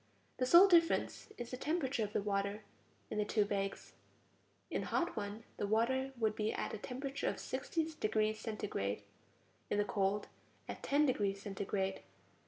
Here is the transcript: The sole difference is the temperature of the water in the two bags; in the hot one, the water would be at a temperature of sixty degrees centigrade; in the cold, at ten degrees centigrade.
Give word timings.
The 0.37 0.47
sole 0.47 0.67
difference 0.67 1.31
is 1.37 1.51
the 1.51 1.57
temperature 1.57 2.03
of 2.03 2.11
the 2.11 2.23
water 2.23 2.63
in 3.11 3.19
the 3.19 3.23
two 3.23 3.45
bags; 3.45 3.93
in 4.71 4.81
the 4.81 4.87
hot 4.87 5.15
one, 5.15 5.43
the 5.57 5.67
water 5.67 6.11
would 6.17 6.35
be 6.35 6.51
at 6.51 6.73
a 6.73 6.79
temperature 6.79 7.27
of 7.29 7.39
sixty 7.39 7.85
degrees 7.99 8.39
centigrade; 8.39 9.03
in 9.69 9.77
the 9.77 9.85
cold, 9.85 10.25
at 10.67 10.81
ten 10.81 11.05
degrees 11.05 11.39
centigrade. 11.43 12.01